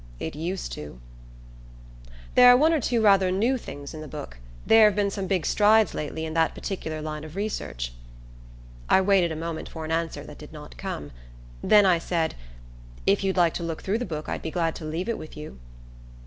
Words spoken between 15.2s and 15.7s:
you."